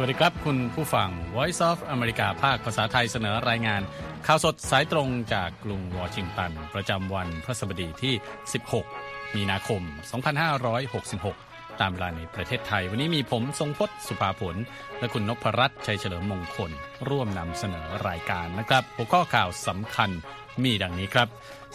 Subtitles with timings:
[0.00, 3.82] วัสดีครับ คุณผู้ฟัง Voice of America ภาคภาษาไทยเสนอรายงาน
[4.26, 8.14] ข่าวสดสายตรงจากกรุงวอชิงตัน ประจำวันพฤหัสบดีที่
[8.74, 9.82] 16 มีนาคม
[10.60, 14.56] 2566 ตามเวลาในประเทศไทย วันนี้มีผมทรงพศสุภาผล
[14.98, 16.70] และคุณนพรัตน์ชัยเฉลิมมงคล
[17.08, 20.10] ร่วมนำเสนอรายการนะครับ หัวข้อข่าวสำคัญ
[20.64, 21.28] มีดังนี้ครับ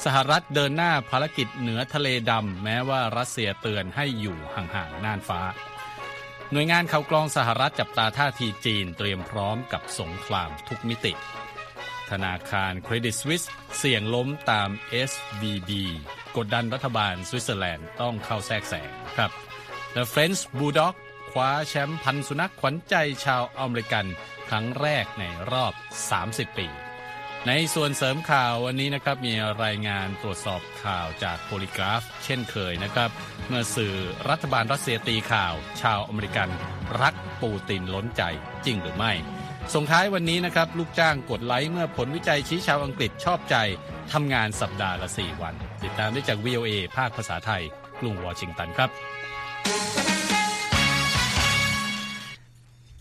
[0.05, 5.42] สหรัฐเดินหน้าภารกิจเหนือทะเลดำแม้ว่ารัสเซียเตือนให้อยู่ห่างๆน่านฟ้า
[6.56, 11.14] หน่วยงานข่าวกรองสหรัฐจับตาท่าทีจีนเตรียมพร้อมกับสงครามทุกมิติ
[12.10, 13.44] ธนาคารเครดิตสวิส
[13.78, 14.70] เสี่ยงล้มตาม
[15.10, 15.72] SVB
[16.38, 19.32] กดดันรัฐบาลสวิตเซอร์แลนด์ต้องเข้าแทรกแซงครับ
[19.96, 20.96] The French Bulldog
[21.32, 22.96] คว้าแชมป์พันธุ์สุนัขขวัญใจ
[23.26, 24.06] ชาวอเมริกัน
[24.50, 25.74] ครั้งแรกในรอบ
[26.18, 26.83] 30 ปี
[27.48, 33.09] ในส่วนเสริมข่าววันนี้นะครับมีรายงานตรวจสอบข่าวจาก Polygraph เช่นเคยนะครับ
[33.48, 33.95] เมื่อสื่อ
[34.30, 36.50] รัฐบาลรัสเซียตีข่าว ชาวอเมริกัน
[37.02, 38.23] รักปูตินล้นใจ
[38.66, 39.12] จริงหรือไม่
[39.73, 43.56] ส่งท้ายวันนี้นะครับ ลูกจ้างกดไลค์เมื่อผลวิจัยชี้ชาวอังกฤษชอบใจ
[44.14, 47.64] ทำงานสัปดาห์ละ 4 วัน ติดตามได้จาก VOA ภาคภาษาไทย
[48.00, 48.89] กรุงวอชิงตันครับ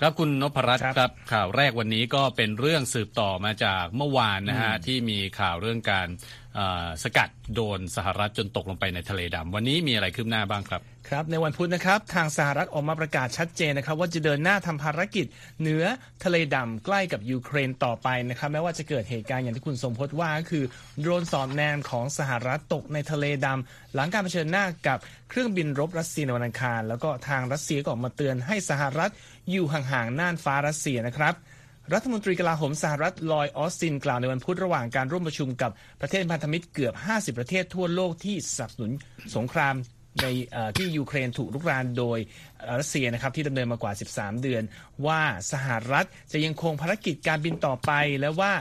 [0.05, 6.09] ครับคุณนพรัตน์ครับข่าวแรกวันนี้ก็เป็นเรื่องสืบต่อมาจากเมื่อวานนะฮะที่มีข่าวเรื่องการ
[7.03, 15.27] สกัดโดนสหรัฐจนตกลงไปในทะเลดำวันนี้มีอะไรคืบหน้าบ้างครับ ครับในวันพุธนะครับทางสหรัฐออกมาประกาศชัดเจนนะครับ ว่าจะเดินหน้าทำภารกิจ
[15.61, 15.85] เหนือ
[16.25, 20.65] ทะเลดำใกล้กับยูเครนต่อไปนะครับแม้ว่าจะเกิดเหตุการณ์อย่างที่คุณสมพศว่าก็คือ
[21.01, 24.99] โดรนสอดแนมของสหรัฐตกในทะเลดำหลังการเผชิญหน้ากับ
[25.31, 29.11] เครื่องบินรบรัสเซียในวันอังคาร แล้วก็ทางรัสเซียก็ออกมาเตือนให้สหรัฐ
[29.51, 31.35] อยู่ห่างๆน่านฟ้ารัสเซียนะครับ
[31.93, 38.93] รัฐมนตรีกลาโหมสหรัฐลอยออสตินกล่าวในวันพุธระหว่างการร่วมประชุมกับประเทศพันธมิตรเกือบ 50 ประเทศทั่วโลกที่สนับสนุน
[39.37, 39.77] สงคราม
[40.21, 40.27] ใน
[40.77, 42.19] ที่ยูเครนถูกลุกรานโดย
[42.79, 44.63] รัสเซียนะครับที่ดำเนินมากว่า 13 เดือน
[45.07, 48.53] ว่าสหรัฐจะยังคงภารกิจการบินต่อไปและว่า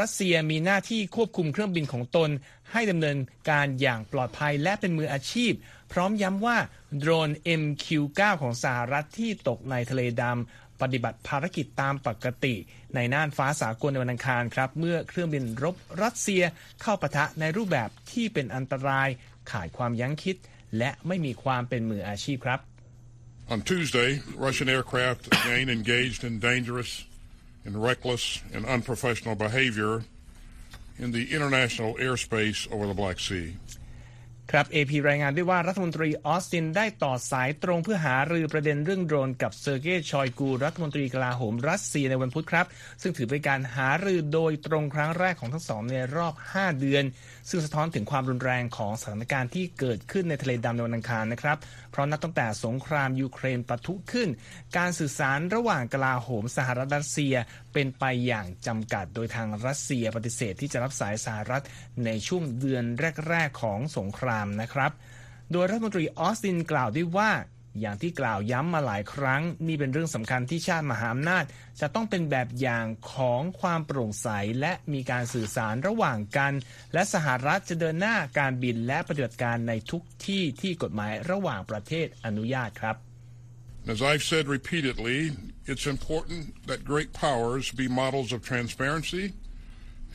[0.00, 2.30] รัสเซียมีหน้าที่ควบคุมเครื่องบินของตน
[2.72, 3.18] ให้ดำเนิน
[3.50, 5.52] การอย่างปลอดภัยและเป็นมืออาชีพ
[5.92, 6.56] พร้อมย้ำว่า
[6.98, 7.30] โดรน
[7.62, 12.54] MQ9 ของสหรัฐที่ตกในทะเลดำปฏิบัติภารกิจตามปกติ
[12.94, 16.42] ในน่านฟ้าสากลในวันอังคารครับ เมื่อเครื่องบินรบรัสเซีย
[16.82, 19.08] เข้าปะทะในรูปแบบที่เป็นอันตราย
[19.50, 20.36] ขาดความยั้งคิด
[20.77, 22.59] และไม่มีความเป็นมืออาชีพครับ
[23.53, 27.05] On Tuesday, Russian aircraft again engaged in dangerous
[27.65, 30.03] and reckless and unprofessional behavior
[30.97, 33.47] in the international airspace over the Black Sea.
[34.52, 42.66] ครับ AP รายงานด้วยว่ารัฐมนตรีออสตินได้ต่อสายตรงเพื่อหารือประเด็นเรื่องโดรนกับเซอร์เกย์ชอยกู รัฐมนตรีกลาโหมรัสเซียในวันพุธครับ
[43.02, 47.04] ซึ่งถือเป็นการหารือโดยตรงครั้งแรกของทั้งสองในรอบ 5 เดือน
[47.48, 51.56] ซึ่งสะท้อนถึงความรุนแรงของสถานการณ์ที่เกิดขึ้นในทะเลดำในวันอังคารนะครับ
[51.90, 54.28] เพราะนับตั้งแต่สงครามยูเครนปะทุขึ้น
[54.76, 57.34] การสื่อสารระหว่างกลาโหมสหรัฐรัสเซีย
[57.72, 61.64] เป็นไปอย่างจำกัดโดยทางรัสเซียปฏิเสธที่จะรับสายสหรัฐ
[62.04, 62.84] ในช่วงเดือน
[63.28, 64.92] แรก ๆ ของสงครามนะครับ
[65.52, 67.30] โดยรัฐมนตรีออสตินกล่าวด้วยว่า
[67.80, 71.44] อย่างที่กล่าวย้ำมาหลายครั้ง นี่เป็นเรื่องสำคัญที่ชาติมหาอำนาจ
[71.80, 74.28] จะต้องเป็นแบบอย่างของความโปร่งใส
[74.60, 76.52] และมีการสื่อสารระหว่างกัน
[76.94, 82.96] และสหรัฐจะเดินหน้าการบินและปฏิบัติการในทุกที่ที่กฎหมายระหว่างประเทศอนุญาตครับ
[83.94, 85.18] As I've said repeatedly,
[85.70, 89.32] it's important that great powers be models of transparency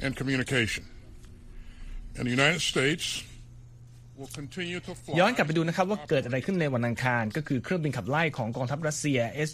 [0.04, 0.84] and communication.
[2.16, 3.24] And the United States
[5.20, 9.52] ย้อนกลับไปดูนะครับว่าเกิดอะไรขึ้นในวันอังคาร ก็คือเครื่องบินขับไล่ของกองทัพรัสเซียเอส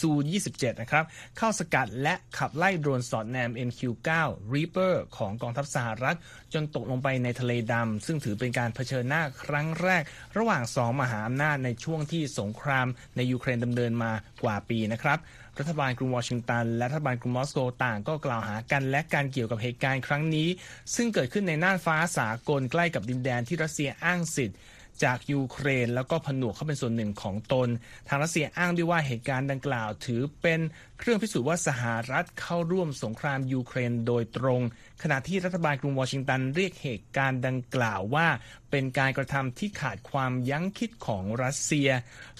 [0.00, 0.10] ซู
[0.46, 1.04] 27 นะครับ
[1.38, 4.10] เข้าสกัดและขับไล่โดรนสอดแนม MQ9
[4.52, 6.16] Reaper ของกองทัพสหรัฐ
[6.54, 10.02] จนตกลงไปในทะเลดำ ซึ่งถือเป็นการเผชิญหน้าครั้งแรก
[10.38, 12.86] ระหว่างสองมหาอำนาจในช่วงที่สงคราม
[13.16, 15.18] ในยูเครนดำเนินมากว่าปีนะครับ
[15.58, 20.48] รัฐบาลกรุงวอชิงตัน และรัฐบาลกรุงมอสโกต่างก็กล่าวหากันและการเกี่ยวกับเหตุการณ์ครั้งนี้
[20.94, 24.58] ซึ่งเกิดขึ้นในน่านฟ้าสากลใกล้กับดินแดนที่รัสเซียอ้างสิทธิ์
[25.04, 27.68] จากยูเครน แล้วก็ผนวกเข้าเป็นส่วนหนึ่งของตน
[28.08, 30.60] ทางรัสเซียอ้างด้วยว่าเหตุการณ์ดังกล่าว ถือเป็น
[30.98, 34.60] เครื่องพิสูจน์ว่าสหรัฐเข้าร่วมสงครามยูเครนโดยตรง
[35.02, 38.28] ขณะที่รัฐบาลกรุงวอชิงตันเรียกเหตุการณ์ดังกล่าวว่า
[38.70, 41.88] เป็นการกระทำที่ขาดความยั้งคิดของรัสเซีย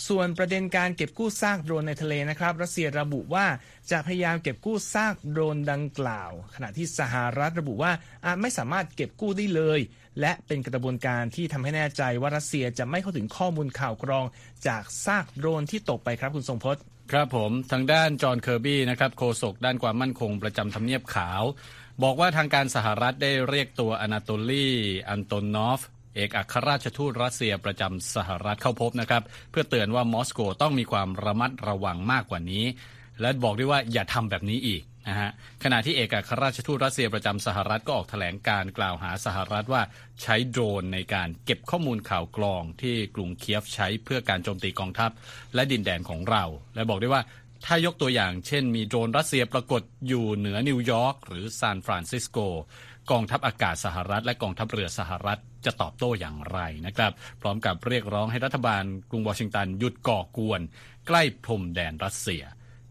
[0.08, 3.46] ส่วนประเด็นการเก็บกู้ซากโดรนในทะเลนะครับ รัสเซียระบุว่า
[3.90, 7.92] จะพยายามเก็บกู้ซากโดรนดังกล่าว ขณะที่สหรัฐระบุว่า
[8.26, 9.80] อาจไม่สามารถเก็บกู้ได้เลย
[10.20, 14.24] และเป็นกระบวนการที่ทำให้แน่ใจว่ารัสเซียจะไม่เข้าถึงข้อมูลข่าวกรอง
[14.66, 16.82] จากซากโดรนที่ตกไปครับคุณทรงพจน์
[17.12, 21.42] ครับผมทางด้านจอห์นเคอร์บี้นะครับโฆษกด้านความมั่นคงประจำทำเนียบขาว
[22.02, 24.68] บอกว่าทางการสหรัฐได้เรียกตัวอนาโตลี
[25.08, 25.80] อันโตนอฟ
[26.14, 32.64] เอกอัครราชทูตรัสเซียประจำสหรัฐเข้าพบนะครับ เพื่อเตือนว่ามอสโกต้องมีความระมัดระวังมากกว่านี้
[33.20, 35.30] และบอกด้วยว่าอย่าทำแบบนี้อีก นะฮะ
[35.64, 39.82] ขณะที่เอกอัครราชทูตรัสเซียประจำสหรัฐก็ออกแถลงการณ์กล่าวหาสหรัฐว่า
[40.22, 45.10] ใช้โดรนในการเก็บข้อมูลข่าวกรองที่กรุงเคียฟใช้เพื่อการโจมตีกองทัพ
[45.54, 46.44] และดินแดนของเรา
[46.74, 47.22] และบอกด้วยว่า
[47.64, 52.38] ถ้ายกตัวอย่างเช่นมีโดรนรัสเซียปรากฏอยู่เหนือนิวยอร์กหรือซานฟรานซิสโก
[53.10, 60.60] กองทัพอากาศสหรัฐ และกองทัพเรือสหรัฐจะตอบโต้อย่างไรนะครับ พร้อมกับเรียกร้องให้รัฐบาลกรุงวอชิงตันหยุดก่อกวน
[61.06, 62.42] ใกล้พรมแดนรัสเซีย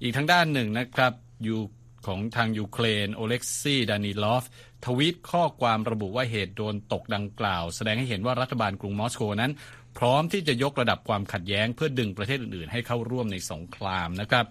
[0.01, 1.13] อีกทางด้านหนึ่งนะครับ
[1.47, 1.57] ยู
[2.07, 4.45] ของทางยูเครนโอเล็กซี่ดานิลอฟ
[4.85, 9.51] ทวีตข้อความระบุว่าเหตุโดรนตกดังกล่าว แสดงให้เห็นว่ารัฐบาลกรุงมอสโกนั้น
[9.97, 14.45] พร้อมที่จะยกระดับความขัดแย้งเพื่อดึงประเทศอื่นๆ ให้เข้าร่วมในสงครามนะครับ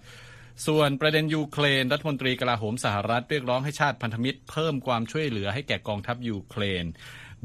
[0.67, 6.85] ส่วนประเด็นยูเครนรัฐมนตรีกลาโหมสหรัฐเรียกร้องให้ชาติพันธมิตรเพิ่มความช่วยเหลือให้แก่กองทัพยูเครน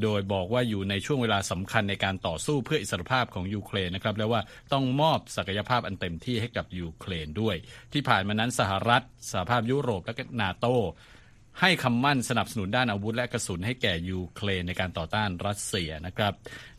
[0.01, 4.41] โดยบอกว่าอยู่ในช่วงเวลาสำคัญในการต่อสู้เพื่ออิสรภาพของยูเครนนะครับแล้วว่า
[4.73, 7.55] ต้องมอบศักยภาพอันเต็มที่ให้กับยูเครนด้วย
[7.93, 10.65] ที่ผ่านมานั้นสหรัฐสหภาพยุโรปและก็นาโต
[11.61, 16.33] ให้คำมั่นสนับสนุนด้านอาวุธและกระสุนให้แก่ยูเครนในการต่อต้านรัสเซียนะครับ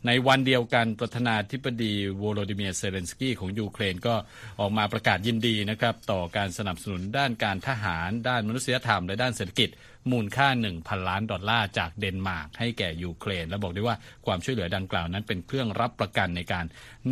[0.07, 4.15] ในวันเดียวกันประธานาธิบดีโวโลดิเมียเซเลนสกี้ของยูเครนก็
[4.59, 9.69] ออกมาประกาศยินดีนะครับต่อการสนับสนุนด้านการทหาร ด้านมนุษยธรรม และด้านเศรษฐกิจ
[10.11, 10.47] มูลค่า
[10.77, 16.65] 1,000 ล้านดอลลาร์จากเดนมาร์กให้แก่ยูเครน และบอกด้วยว่าความช่วยเหลือดังกล่าวนั้นเป็นเครื่องรับประกันในการ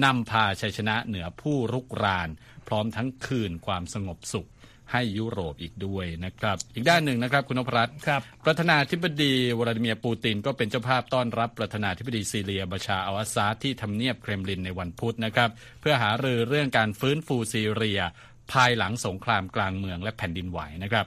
[0.04, 2.30] นำพาชัยชนะเหนือผู้รุกราน
[2.68, 4.48] พร้อมทั้งคืนความสงบสุข
[4.92, 15.50] ให้ยุโรปอีกด้วยนะครับ อีกด้านหนึ่งนะครับคุณนพรัตน์ครับประธานาธิบดีวลาดิเมียร์ปูตินก็เป็นเจ้าภาพต้อนรับประธานาธิบดีซีเรียบาชาอัลอาซาดที่ทำเนียบเครมลินในวันพุธนะครับ
[15.82, 18.00] เพื่อหารือเรื่องการฟื้นฟูซีเรีย
[18.52, 21.06] ภายหลังสงครามกลางเมืองและแผ่นดินไหวนะครับ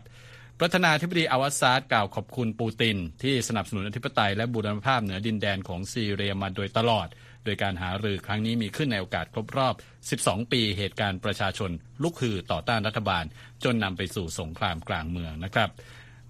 [0.60, 7.08] ประธานาธิบดีอัลอาซาดกล่าวขอบคุณปูติน ที่สนับสนุนอธิปไตยและบูรณภาพเหนือดินแดนของซีเรียมาโดยตลอด
[7.46, 9.74] โดยการหารือครั้งนี้มีขึ้นในโอกาสครบรอบ
[10.12, 11.70] 12 ปีเหตุการณ์ประชาชน
[12.02, 13.24] ลุกฮือต่อต้านรัฐบาล
[13.64, 15.70] จนนำไปสู่สงครามกลางเมืองนะครับ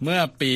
[0.03, 0.53] เมื่อปี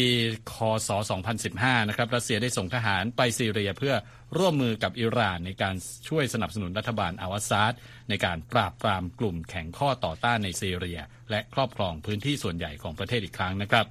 [0.53, 0.55] ค
[0.89, 0.91] ศ
[1.39, 3.95] 2015 นะครับรัสเซียได้ส่งทหารไปซีเรียเพื่อ
[4.39, 5.75] ร่วมมือกับอิหร่านในการ
[6.09, 7.73] ช่วยสนับสนุนรัฐบาลอาวาซาด
[8.09, 13.87] ในการปราบปรามกลุ่มแข่งข้อต่อต้านในซีเรีย และครอบครองพื้นที่ส่วนใหญ่ของประเทศอีกครั้งนะครับ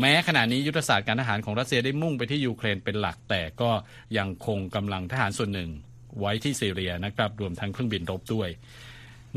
[0.00, 3.70] แม้ขณะนี้ยุทธศาสตร์การทหารของรัสเซียได้มุ่งไปที่ยูเครนเป็นหลักแต่ก็
[4.18, 5.70] ยังคงกำลังทหารส่วนหนึ่ง
[6.18, 8.48] ไว้ที่ซีเรียนะครับรวมทั้งเครื่องบินรบด้วย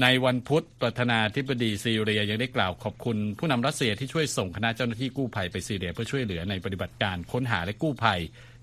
[0.02, 8.22] ในวันพุธประธานาธิบดีซีเรียยังได้กล่าวขอบคุณผู้นำรัสเซียที่ช่วยส่งคณะเจ้าหน้าที่กู้ภัยไปซีเรียเพื่อช่วยเหลือในปฏิบัติการค้นหาและกู้ภัย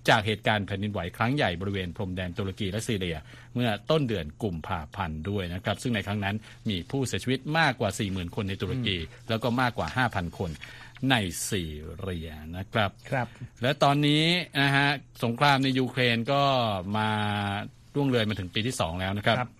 [0.08, 3.16] จากเหตุการณ์แผ่นดินไหวครั้งใหญ่บริเวณพรมแดนตุรกีและซีเรีย
[3.54, 6.36] เมื่อต้นเดือนกุมภาพันธ์ด้วยนะครับ ซึ่งในครั้งนั้น
[6.68, 8.96] มีผู้เสียชีวิตมากกว่า 40,000 คนในตุรกี
[9.28, 10.50] แล้วก็มากกว่า 5,000 คน
[11.10, 11.14] ใน
[11.48, 11.64] ซี
[12.00, 13.26] เรียนะครับครับ
[13.62, 14.24] และตอนนี้
[14.62, 14.88] นะฮะ
[15.24, 16.42] สงครามในยูเครนก็
[16.96, 17.10] มา
[17.94, 19.50] ล่วงเลยมาถึงปีที่สองแล้วนะครับครับ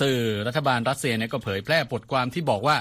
[0.00, 2.76] สื่อรัฐบาลรัสเซียเนี่ยก็เผยแพร่บทความที่บอกว่า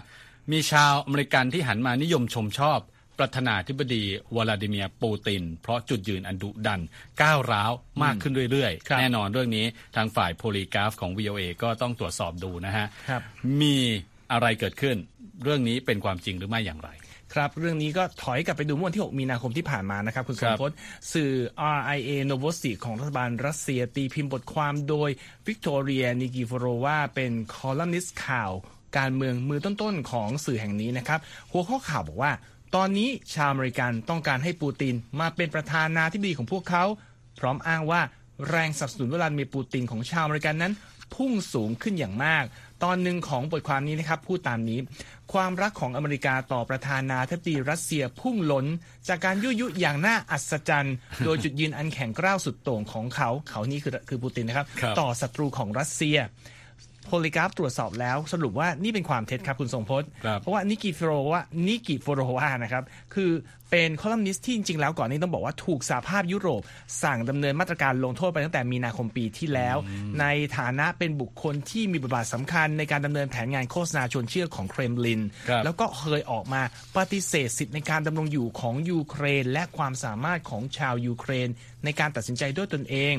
[0.52, 2.80] มีชาวอเมริกันที่หันมานิยมชมชอบ
[3.20, 4.04] ประธานาธิบดี
[4.36, 6.82] วลาดิเมียร์ปูติน เพราะจุดยืนอันดุดัน
[7.22, 7.72] ก้าวร้าว
[8.04, 9.66] มากขึ้นเรื่อยครับๆแน่นอนเรื่องนี้
[9.96, 13.22] ทางฝ่าย Polygraph ของ VOA ก็ต้องตรวจสอบดูนะฮะครับ
[13.62, 13.76] มี
[14.32, 14.96] อะไรเกิดขึ้น
[15.44, 16.90] เรื่องนี้เป็นความจริงหรือไม่อย่างไร
[17.34, 20.72] ครับเรื่องนี้ก็ถอยกลับไปดูเมื่อวันที่ 6 มีนาคมที่ผ่านมานะครับ คุณทรงพจน์
[21.14, 21.32] สื่อ
[21.78, 25.10] RIA Novosti ของรัฐบาลรัสเซียตีพิมพ์บทความโดย
[25.48, 28.52] วิกตอเรียนิกิฟโรวาเป็นคอลัมนิสต์ข่าว
[28.98, 31.20] การเมืองมือต้นๆของสื่อแห่งนี้นะครับ
[31.52, 32.32] หัวข้อข่าวบอกว่า
[32.76, 36.84] ตอนนี้ชาวอเมริกันต้องการให้ปูตินมาเป็นประธานาธิบดีของพวกเขา
[37.40, 38.02] พร้อมอ้างว่า
[38.50, 40.74] แรงสนับสนุนวลาดิเมียร์ปูตินของชาวอเมริกันนั้น
[41.16, 42.44] พุ่งสูงขึ้นอย่างมาก
[42.84, 44.80] ตอนหนึ่งของบทความนี้นะครับ พูดตามนี้
[45.34, 48.66] ความรักของอเมริกาต่อประธานาธิบดีรัสเซียพุ่งล้น
[49.08, 56.18] จากการยุยุอย่างน่าอัศจรรย์ โดยจุดยืนอันแข็งกร้าวสุดโต่งของเขา เขานี่คือคือปูตินนะครับครับต่อศัตรูของรัสเซีย
[57.08, 63.32] Polygraph ตรวจสอบแล้วสรุปว่านี่เป็นความเท็จครับคุณทรงพจน์ครับเพราะว่านิกิฟโรวานิกิโฟโรวานะครับ คือ
[63.74, 66.62] เป็นคอลัมนิสต์ที่จริงๆแล้วก่อนนี้ต้องบอกว่าถูกสหภาพยุโรป
[67.04, 69.78] สั่งดำเนินมาตรการลงโทษไปตั้งแต่มีนาคมปีที่แล้ว
[70.20, 70.26] ใน
[70.58, 76.62] ฐานะเป็นบุคคลที่มีบทบาทสำคัญในการดำเนินแผนงานโฆษณาชวนเชื่อของเครมลินครับแล้วก็เคยออกมา
[76.98, 81.50] ปฏิเสธสิทธิ์ในการดำรงอยู่ของยูเครน และความสามารถของชาวยูเครน
[81.86, 83.16] ในการตัดสินใจด้วยตนเอง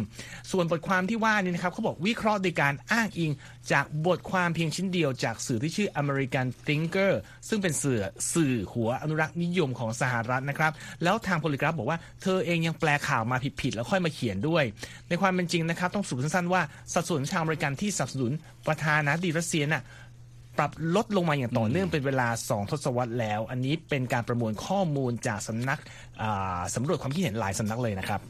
[0.50, 3.32] ส่วนบทความที่ว่านี่นะครับเขาบอกวิเคราะห์โดยการอ้างอิง
[3.72, 7.12] จากบทความเพียงชิ้นเดียวจากสื่อที่ชื่อ American Thinker
[7.48, 7.98] ซึ่งเป็นสื่อ
[8.34, 10.72] สื่อหัวอนุรักษ์นิยมของสหรัฐนะครับ
[11.02, 14.64] แล้วทางโพลิกราฟบอกว่าเธอเองยังแปลข่าวมาผิดๆแล้วค่อยมาเขียนด้วย
[15.08, 18.32] ในความเป็นจริงนะครับ ต้องสุปสั้นๆว่าสัดส่วนชาวอเมริกันที่สนับสนุน
[18.66, 19.84] ประธานาธิบดีรัสเซียน่ะ
[20.58, 25.78] ปรับลดลงมาอย่างต่อเนื่องเป็นเวลา 2 ทศวรรษแล้ว อันนี้เป็นการประมวลข้อมูลจากสำนัก
[26.74, 28.20] สำรวจความคิดเห็นหลายสำนักเลยนะครับ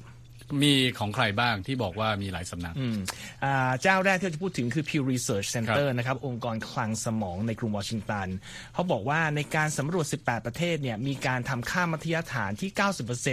[0.63, 2.75] มีของใครบ้างที่บอกว่ามีหลายสำนัก
[3.83, 8.29] เจ้าแรกที่จะพูดถึงคือ Pew Research Center นะครับ องค์กรคลังสมองในกรุงวอชิงตัน
[8.75, 12.71] เขาบอกว่าในการสำรวจ 18 ประเทศเนี่ยมีการทำค่ามัธยฐานที่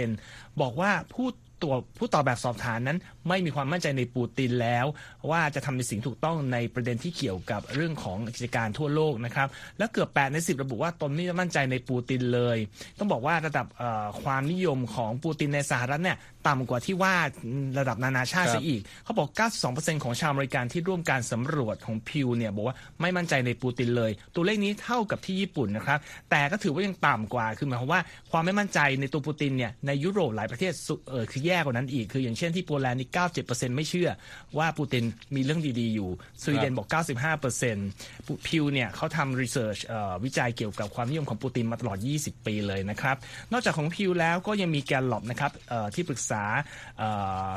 [0.00, 1.26] 90%บอกว่าผู้
[1.62, 4.86] ตัวผู้ตอบแบบสอบถามนั้น ไม่มีความมั่นใจในปูตินแล้ว
[5.30, 12.58] ว่าจะทำในสิ่งถูกต้องในประเด็นที่เกี่ยวกับเรื่องของกิจการทั่วโลกนะครับ และเกือบ 8 ใน 10 ระบุว่าตนไม่มั่นใจในปูตินเลย
[12.98, 13.66] ต้องบอกว่าระดับ
[14.22, 17.14] ความนิยมของปูตินในสหรัฐเนี่ยต่ำกว่าที่ว่า
[17.78, 19.28] ระดับนานาชาติซะอีก เขาบอก
[19.66, 25.98] 92%ของชาวอเมริกันที่ร่วมการสำรวจของพิวเนี่ยบอกว่าไม่มั่นใจในปูตินเลย ตัวเลขนี้เท่ากับที่ญี่ปุ่นนะครับ
[26.30, 28.00] แต่ก็ถือว่ายังต่ำกว่า คือหมายความว่า
[28.30, 30.72] ความไม่มั่นใจในตัวปูตินเนี่ยในยุโรปหลายประเทศ
[31.10, 33.10] เออคือแย่กว่านั้นอีก คืออย่างเช่นที่โปแลนด์นี่
[33.42, 34.10] 97%ไม่เชื่อ
[34.58, 35.04] ว่าปูติน
[35.34, 36.10] มีเรื่องดีๆอยู่
[36.42, 36.88] สวีเดนบอก
[37.66, 39.78] 95%พิวเนี่ยเขาทำรีเสิร์ช
[40.24, 43.16] วิจัยเกี่ยวกับความนิยมของปูตินมาตลอด 20 ปีเลยนะครับ
[43.52, 45.52] นอกจากของพิวแล้วก็ยังมีแกลลอบนะครับ
[45.94, 46.44] ที่ปรึกษา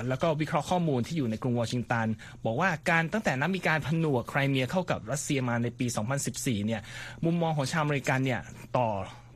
[0.07, 2.07] แล้วก็วิเคราะห์ข้อมูลที่อยู่ในกรุงวอชิงตัน
[2.45, 5.85] บอกว่าการตั้งแต่นั้นมีการผนวกไครเมียเข้ากับรัสเซียมาในปี
[6.25, 6.81] 2014 เนี่ย
[7.25, 8.41] มุมมองของชาวอเมริกันเนี่ย
[8.77, 8.87] ต่อ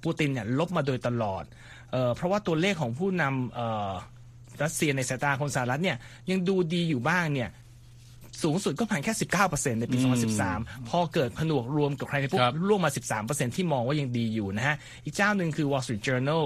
[0.04, 1.44] ปูตินเนี่ยลบมาโดยตลอด
[1.91, 4.18] เพราะว่าตัวเลขของผู้นำ
[4.63, 5.98] รัสเซียในสายตาคนสหรัฐเนี่ย
[6.30, 7.50] ยังดูดีอยู่บ้างเนี่ย
[8.46, 9.13] สูงสุดก็เพียงแค่
[9.48, 9.98] 19%ในปี
[10.44, 12.92] 2013 พอเกิดผนวกรวมกับไครเมียปุ๊บร่วงมา
[13.24, 16.46] 13%ที่มองว่ายังดีอยู่นะฮะ อีกเจ้าหนึ่งคือ Wall Street Journal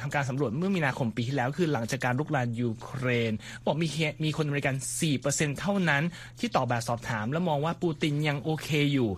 [0.00, 3.32] ทำการสำรวจเมื่อมีนาคมปีที่แล้ว คือหลังจากการรุกรานยูเครน
[3.64, 3.86] บอกมี
[4.24, 4.74] มีคนอเมริกัน
[5.18, 6.02] 4%เท่านั้น
[6.40, 9.10] ที่ตอบแบบสอบถาม แล้วมองว่าปูตินยังโอเคอยู่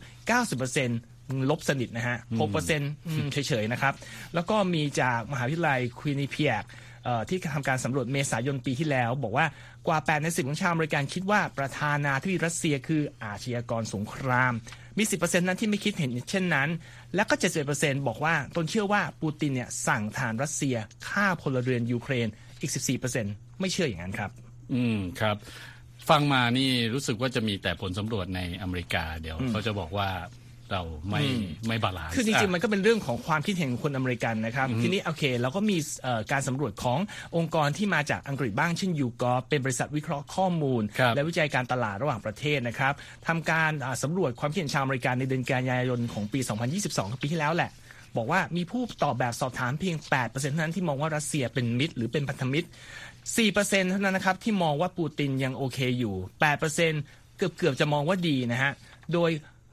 [0.71, 2.17] 90%ลบสนิทนะฮะ
[2.91, 3.95] 6%เฉยๆนะครับ
[4.35, 6.65] แล้วก็มีจากมหาวิทยาลัยควีนีเพียก
[7.29, 9.47] ที่ทำการสำรวจเมษายนปีที่แล้ว บอกว่า
[9.87, 14.53] กว่า 8 ใน 10 ของชาวอเมริกันคิดว่าประธานาธิบดีรัสเซียคืออาชญากรสงคราม
[14.99, 16.69] มี 10%นั้นที่ไม่คิดเห็นเช่นนั้น
[17.15, 17.35] และก็
[17.71, 20.77] 71%บอกว่าตนเชื่อว่าปูตินเนี่ยสั่งฐานรัสเซีย
[21.09, 22.29] ฆ่าพลเรือนยูเครน
[22.61, 22.73] อีก
[23.17, 24.31] 14%ไม่เชื่ออย่างนั้นครับ
[24.75, 25.37] อืมครับ
[26.09, 30.09] ฟังมานี่รู้สึกว่าจะมีแต่ผลสำรวจในอเมริกา เดี๋ยวเขาจะบอกว่า
[30.73, 31.23] เราไม่
[31.67, 35.77] ไม่ balance คือจริงๆ มันก็เป็นเรื่องของความคิดเห็นของคนอเมริกันนะครับ ทีนี้โอเคเราก็มี
[36.33, 36.99] การสำรวจของ
[37.37, 40.83] องค์กรที่มาจากอังกฤษบ้างเช่น YouGov เป็นบริษัทวิเคราะห์ข้อมูล
[41.15, 42.95] และวิจัยการตลาดระหว่างประเทศนะครับ
[43.27, 43.71] ทำการ
[44.03, 46.41] สำรวจความคิดเห็นชาวอเมริกันในเดือนกันยายนของปี
[46.81, 47.71] 2022 ปีที่แล้วแหละ
[48.17, 52.69] บอกว่ามีผู้ตอบแบบสอบถามเพียง 8%เท่านั้นที่มองว่ารัสเซียเป็นมิตร หรือเป็นพันธมิตร
[53.25, 56.15] 4%เท่านั้นนะครับที่มองว่าปูตินยังโอเคอยู่
[56.77, 58.73] 8%เกือบเกือบจะมองว่าดีนะฮะ
[59.13, 59.31] โดย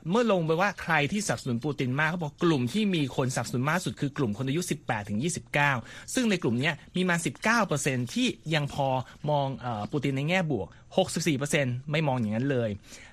[0.10, 5.20] เมื่อลงไปว่าใครที่สนับสนุนปูตินมากเขาบอกกลุ่มที่มีคนสนับสนุนมากสุดคือกลุ่มคนอายุ 18ถึง
[5.66, 7.16] 29 ซึ่งในกลุ่มนี้มีมา
[7.66, 8.88] 19%ที่ยังพอ
[9.30, 9.48] มอง
[9.92, 10.68] ปูตินในแง่บวก
[11.02, 12.70] 64%ไม่มองอย่างนั้นเลย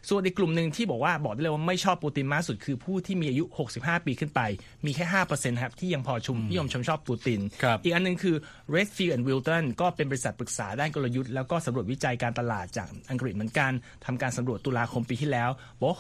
[0.09, 3.45] ส่วนอีกกลุ่มหนึ่งที่บอกว่าบอกได้เลยว่าไม่ชอบปูตินมากสุดคือผู้ที่มีอายุ
[3.77, 4.41] 65 ปีขึ้นไป
[4.87, 7.41] มีแค่ 5%ครับที่ยังพอชุมนิยมชมชอบปูติน
[7.85, 8.37] อีกอันนึงคือ
[8.75, 13.73] Redfield and Wilton ก็เป็นบริษัทปรึกษาด้านกลยุทธ์แล้วก็สำรวจวิจัยการตลาดจากอังกฤษเหมือนกัน
[14.05, 15.99] ทำการสำรวจตุลาคมปีที่แล้ว บอกว่า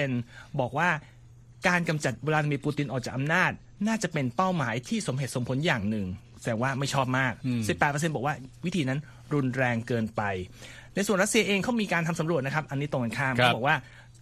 [0.00, 0.88] 60%บอกว่า
[1.68, 3.52] การกำจัดวลาดิเมียร์ปูตินออกจากอำนาจ
[3.88, 6.06] น่าจะเป็นเป้าหมายที่สมเหตุสมผลอย่างหนึ่ง
[6.44, 7.32] แต่ว่าไม่ชอบมาก
[7.72, 9.00] 18%บอกว่าวิธีนั้น
[9.34, 10.22] รุนแรงเกินไป
[10.94, 13.76] ในส่วนรัสเซียเองเขามีการทำสำรวจนะครับ อันนี้ตรงกันข้ามเขาบอกว่า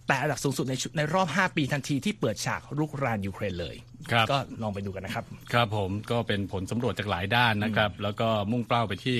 [0.07, 3.75] แต่ระดับสูงสุดในในรอบ 5 ปีทันทีที่เปิดฉากรุกรานยูเครนเลย
[4.31, 9.17] ก็ลองไปดูกันนะครับ ครับผมก็เป็นผลสำรวจจากหลายด้านนะครับ แล้วก็มุ่งเป้าไปที่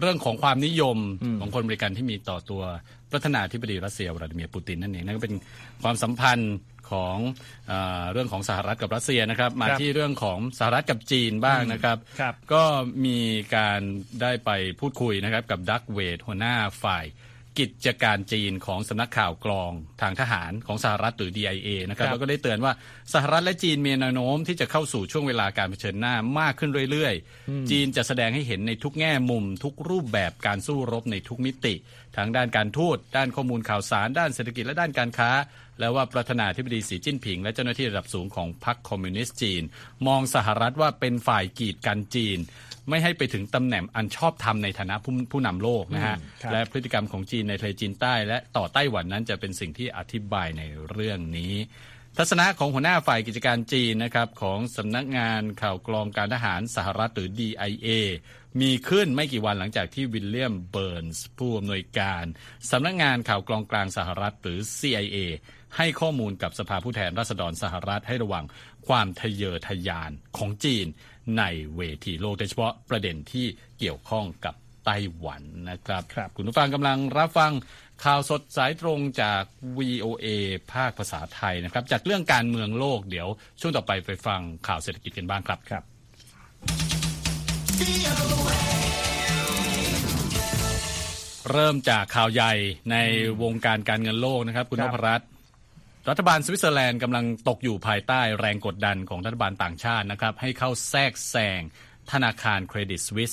[0.00, 0.98] เรื่องของความนิยม
[1.40, 2.62] ของคนบริการที่มีต่อตัว
[3.10, 5.34] ประธานาธิบดีรัสเซียวลาดิเมียร์ปูตินนั่นเองนั่นก็เป็น
[5.82, 6.54] ความสัมพันธ์
[6.92, 7.16] ของ
[7.70, 7.72] อ
[8.12, 12.64] เรื่องของสหรัฐกับรัสเซียนะครับ มาที่เรื่องของสหรัฐกับจีนบ้างนะครับรบก็
[13.04, 13.18] มี
[13.56, 13.80] การ
[14.22, 17.06] ได้ไปพูดคุยนะครับกับดักเวดหัวหน้าฝ่าย
[17.60, 19.72] กิจการจีนของสำนักข่าวกรอง
[20.02, 22.72] ทางทหารของสหรัฐหรือ DIA นะครับแล้วก็ได้เตือนว่า
[23.12, 31.74] สหรัฐและจีนมีแนวโน้มที่จะเข้าสู่ช่วงเวลาการเผชิญหน้ามากขึ้นเรื่อยๆ จีนจะแสดงให้เห็นในทุกแง่มุม ทุกรูปแบบการสู้รบในทุกมิติ
[32.16, 35.30] ทั้งด้านการทูตด้านข้อมูลข่าวสาร ด้านเศรษฐกิจและด้านการค้า
[35.80, 39.62] แล้วว่าประธานาธิบดีสีจิ้นผิง และเจ้าหน้าที่ระดับสูงของพรรคคอมมิวนิสต์จีน
[40.06, 42.38] มองสหรัฐว่าเป็นฝ่ายกีดกันจีน
[42.88, 46.16] ไม่ให้ไปถึงตำแหน่งอันชอบธรรมในฐานะผู้ผู้นำโลกนะฮะ
[46.52, 51.54] และพฤติกรรมของจีนในทะเลจีนใต้ และต่อไต้หวันนั้นจะเป็นสิ่งที่อธิบายในเรื่องนี้
[52.18, 57.88] ทัศนะของหัวหน้าฝ่ายกิจการจีนนะครับของสำนักงานข่าวกรองการทหารสหรัฐหรือ DIA
[58.60, 62.24] มีขึ้นไม่กี่วันหลังจากที่วิลเลียมเบิร์นส์ผู้อำนวยการ
[62.70, 65.16] สำนักงานข่าวกรองกลางสหรัฐหรือ CIA
[65.76, 68.44] ให้ข้อมูลกับสภาผู้แทนราษฎรสหรัฐให้ระวัง
[68.88, 70.86] ความทะเยอทะยานของจีน
[71.38, 71.44] ใน
[71.76, 73.46] เวทีโลกโดยเฉพาะประเด็นที่
[73.78, 77.52] เกี่ยวข้องกับไต้หวันนะครับครับ คุณผู้ฟังกำลังรับฟัง
[78.04, 79.42] ข่าวสดสายตรงจาก
[79.78, 80.26] VOA
[80.72, 83.28] ภาคภาษาไทยนะครับ จากเรื่องการเมืองโลกเดี๋ยว
[83.60, 85.84] ช่วงต่อไปไปฟังข่าวเศรษฐกิจกันบ้างครับครับ
[91.50, 92.52] เริ่มจากข่าวใหญ่
[92.90, 92.96] ใน
[93.42, 95.28] วงการการเงินโลกนะครับ คุณนพรัตน์
[96.10, 101.60] รัฐบาลสวิตเซอร์แลนด์กำลังตกอยู่ภายใต้แรงกดดันของรัฐบาลต่างชาตินะครับให้เข้าแทรกแซง
[102.12, 103.32] ธนาคารเครดิตสวิส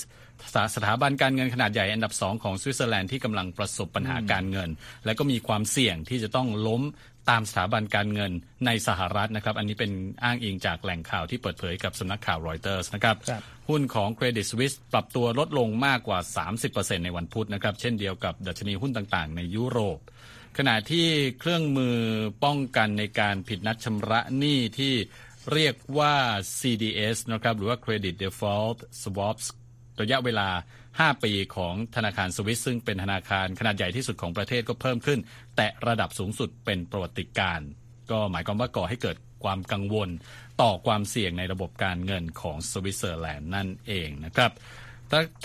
[0.75, 4.69] สถาบันการเงินขนาดใหญ่อันดับสองของสวิตเซอร์แลนด์ที่กำลังประสบปัญหาการเงิน
[5.05, 6.83] และก็มีความเสี่ยงที่จะต้องล้ม
[7.29, 8.31] ตามสถาบันการเงิน
[8.65, 9.91] ในสหรัฐนะครับ อันนี้เป็น
[10.23, 13.15] อ้างอิงจากแหล่งข่าวที่เปิดเผยกับสำนักข่าวรอยเตอร์สนะครับ
[13.69, 16.19] หุ้นของเครดิตสวิสปรับตัวลดลงมากกว่า
[16.61, 19.99] 30%ในวันพุธนะครับ เช่นเดียวกับดัชนีหุ้นต่างๆ ในยุโรป
[20.61, 21.07] ขณะที่
[21.39, 21.97] เครื่องมือ
[22.43, 24.93] ป้องกันในการผิดนัดชำระหนี้ที่
[25.53, 26.15] เรียกว่า
[26.59, 29.45] CDS นะครับหรือว่า Credit Default Swaps
[30.01, 30.49] ระยะเวลา
[30.85, 35.19] 5 ปีของธนาคารสวิสซึ่งเป็นธนาคารขนาดใหญ่ที่สุดของประเทศก็เพิ่มขึ้น
[35.57, 37.59] แต่ระดับสูงสุดเป็นประวัติการ
[38.11, 40.09] ก็หมายความว่าก่อให้เกิดความกังวล
[40.61, 44.51] ต่อความเสี่ยงในระบบการเงินของสวิตเซอร์แลนด์นั่นเองนะครับ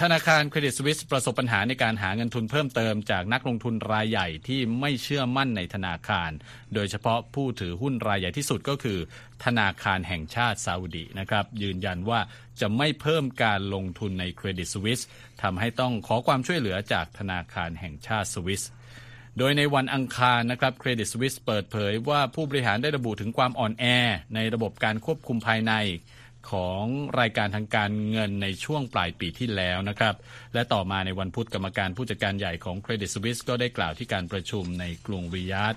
[0.02, 6.30] ธนาคารเครดิตสวิสประสบปัญหาในการหาเงินทุนเพิ่มเติมจากนักลงทุนรายใหญ่ที่ไม่เชื่อมั่นในธนาคาร
[6.74, 8.98] โดยเฉพาะผู้ถือหุ้นรายใหญ่ที่สุดก็คือ
[9.44, 12.20] ธนาคารแห่งชาติซาอุดีนะครับ ยืนยันว่า
[12.60, 15.00] จะไม่เพิ่มการลงทุนในเครดิตสวิส
[15.42, 18.62] ทำให้ต้องขอความช่วยเหลือจากธนาคารแห่งชาติสวิส
[19.38, 23.84] โดยในวันอังคารนะครับเครดิตสวิสเปิดเผยว่าผู้บริหารได้ระบุถึงความอ่อนแอ
[24.34, 25.72] ในระบบการควบคุมภายใน
[26.50, 26.84] ของ
[27.20, 30.14] รายการทางการเงินในช่วงปลายปีที่แล้วนะครับ
[30.54, 35.74] และต่อมาในวันพุธกรรมการผู้จัดการใหญ่ของเครดิตสวิสก็ได้กล่าวที่การประชุมในกรุงริยาด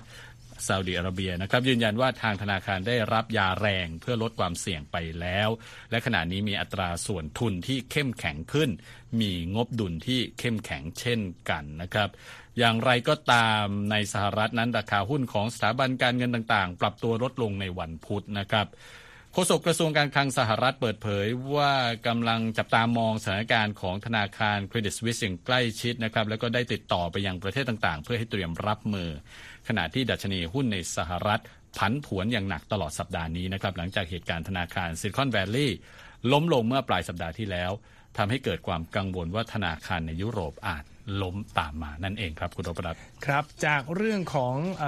[0.66, 5.48] ซาอุดิอาระเบียนะครับยืนยันว่าทางธนาคารได้รับยาแรงเพื่อลดความเสี่ยงไปแล้ว
[5.90, 8.70] และขณะนี้มีอัตราส่วนทุนที่เข้มแข็งขึ้น
[9.20, 11.20] มีงบดุลที่เข้มแข็งเช่น
[11.50, 12.08] กันนะครับ
[12.58, 18.66] อย่างไรก็ตามในสหรัฐนั้นราคาหุ้นของสถาบันการเงินต่างๆ ปรับตัวลดลงในวันพุธนะครับ
[19.40, 21.72] ฆษกกระทรวงการคลังสหรัฐเปิดเผยว่า
[22.06, 29.08] กำลังจับตามองสถานการณ์ของธนาคารเครดิตสวิสอย่างใกล้ชิดนะครับแล้วก็ได้ติดต่อไปยังประเทศต่างๆ เพื่อให้เตรียมรับมือ
[29.68, 31.42] ขณะที่ดัชนีหุ้นในสหรัฐ
[31.78, 35.78] ผันผวนอย่างหนักตลอดสัปดาห์นี้นะครับหลังจากเหตุการณ์ธนาคารซิลิคอนแวลลีย์
[36.32, 37.70] ล้มลงเมื่อปลายสัปดาห์ที่แล้ว
[38.18, 40.84] ทำให้เกิดความกังวลว่าธนาคารในยุโรปอาจ
[41.22, 44.84] ล้มตามมานั่นเองครับคุณโรปรัตครับจากเรื่องของอ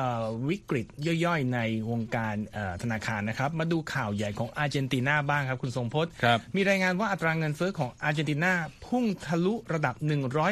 [0.49, 0.87] วิกฤต
[1.25, 2.37] ย่อยๆ ในวงการ
[2.83, 6.13] ธนาคารนะครับ มาดูข่าวใหญ่ของอาร์เจนตินาบ้างครับคุณทรงพจน์
[6.57, 8.53] มีรายงานว่าอัตราเงินเฟ้อของอาร์เจนตินา
[8.87, 9.95] พุ่งทะลุระดับ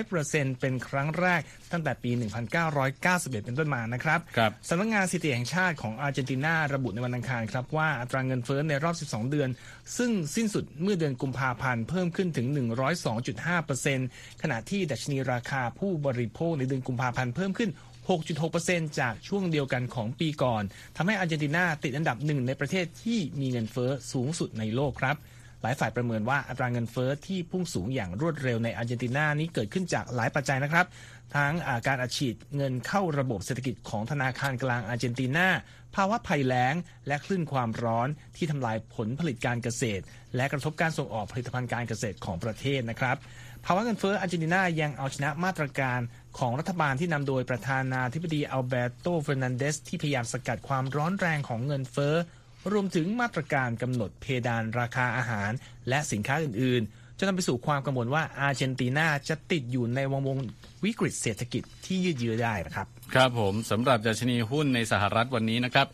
[0.00, 1.40] 100%เป็นครั้งแรก
[1.72, 2.10] ตั้งแต่ปี
[2.72, 9.48] 1991 เป็นต้นมานะครับรบสำนักงงานสถิติแห่งชาติของอาร์เจนตินาระบุในวันอังคารครับว่าอัตราเงินเฟ้อในรอบ 12 เดือน
[9.98, 12.46] ซึ่งสิ้นสุดเมื่อเดือนกุมภาพันธ์เพิ่มขึ้นถึง
[13.64, 17.67] 102.5%ขณะที่ดัชนีราคาผู้บริโภคในเดือนกุมภาพันธ์เพิ่มขึ้น
[18.08, 20.62] 6.6%จากช่วงเดียวกันของปีก่อน
[20.96, 25.16] ทำให้อาร์เจนตินาติดอันดับหนึ่งในประเทศที่มีเงินเฟ้อสูงสุดในโลกครับ
[25.62, 30.86] หลายฝ่ายประเมินว่าอัตราเงินเฟอ้อที่พุ่งสูงอย่างรวดเร็วในอาร์เจนตินานี้เกิดขึ้นจากหลายปัจจัยนะครับ
[31.36, 35.48] ทั้งาการอัดฉีดเงินเข้าระบบเศรษฐกิจของธนาคารกลางอาร์เจนตินา
[35.94, 36.74] ภาวะภัยแล้ง
[37.06, 40.02] และคลื่นความร้อนที่ทำลายผลผลิตการเกษตร
[40.36, 43.16] และกระทบการส่งออกผลิตภัณฑ์การเกษตรของประเทศนะครับ
[43.64, 46.00] ภาวะเงินเฟ้ออาร์เจนตินายังเอาชนะมาตรการ
[46.38, 52.14] ของรัฐบาลที่นำโดยประธานาธิบดีอัลเบโตเฟรนันเดสที่พยายามสกัดความร้อนแรงของเงินเฟ้อ
[52.72, 55.50] รวมถึงมาตรการกำหนดเพดานราคาอาหาร
[55.88, 60.38] และสินค้าอื่นๆ จะนำไปสู่ความกังวลว่าอาร์เจนตินาจะติดอยู่ในวงวง
[60.84, 65.86] วิกฤตเศรษฐกิจที่ยืดเยื้อได้นะครับ ครับผมสำหรับดัชนีหุ้นในสหรัฐวันนี้นะครับ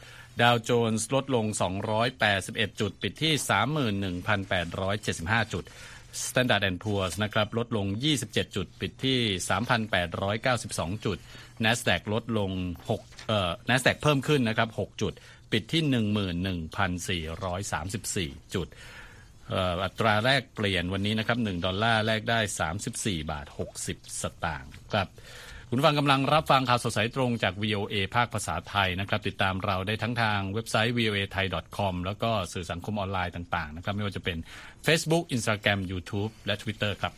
[0.43, 1.47] ดาวโจนส์ลดลง
[2.13, 3.33] 281 จุด ปิดที่
[5.45, 5.65] 31,875 จุด
[6.27, 7.87] Standard and Poor's นะครับลดลง
[8.21, 9.19] 27 จุดปิดที่
[10.11, 11.19] 3,892 จุด
[11.65, 12.51] NASDAQ ลดลง
[12.91, 15.13] 6เอ่อ NASDAQ เพิ่มขึ้นนะครับ 6 จุด
[15.53, 15.83] ปิดที่
[18.41, 18.69] 11,434 จุด
[19.85, 22.41] อัตราแรกเปลี่ยนวันนี้นะครับ1ดอลลาร์แลกได้
[22.85, 23.47] 34 บาท
[23.85, 25.09] 60 สตางค์ครับ
[25.77, 34.39] คุณฟังกำลังรับฟังข่าวสดสายตรงจาก VOA ภาคภาษาไทยนะครับ ติดตามเราได้ทั้งทางเว็บไซต์ voa thai com แล้วก็สื่อสังคมออนไลน์ต่างๆนะครับ ไม่ว่าจะเป็น
[34.87, 37.13] Facebook Instagram YouTube และ Twitter ครับ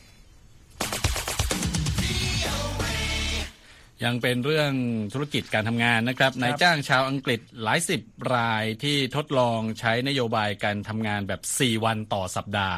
[4.05, 4.73] ยังเป็นเรื่อง
[5.13, 8.01] ธุรกิจการทำงานนะครับนายจ้างชาวอังกฤษหลายสิบ
[8.35, 12.77] รายที่ทดลองใช้นโยบายการทำงานแบบ 4 วันต่อสัปดาห์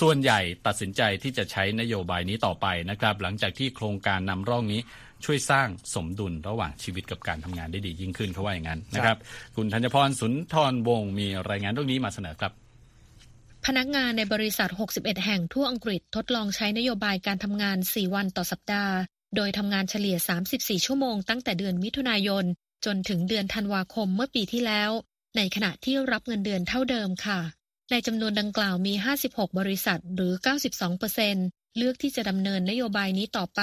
[0.00, 4.82] ส่วนใหญ่ตัดสินใจที่จะใช้นโยบายนี้ต่อไปนะครับ หลังจากที่โครงการนำร่องนี้
[5.24, 9.18] ช่วยสร้างสมดุลระหว่างชีวิตกับการทำงานได้ดียิ่งขึ้นเขาว่าอย่างนั้นนะครับ
[9.56, 12.52] คุณธัญพรสุนทรวงศ์มีรายงานเรื่องนี้มาเสนอครับ
[13.66, 18.94] พนักงานในบริษัท 61 แห่งทั่วอังกฤษทดลองใช้นโยบายการทำงาน 4 วันต่อสัปดาห์
[19.36, 20.16] โดยทำงานเฉลี่ย
[20.52, 22.44] 34 ชั่วโมงตั้งแต่เดือนมิถุนายน
[22.84, 24.90] จนถึงเดือนธันวาคมเมื่อปีที่แล้ว
[25.36, 27.40] ในขณะที่รับเงินเดือนเท่าเดิมค่ะ
[27.90, 28.94] ในจำนวนดังกล่าวมี
[29.26, 30.32] 56 บริษัทหรือ
[31.04, 33.62] 92%เลือกที่จะดำเนินนโยบายนี้ต่อไป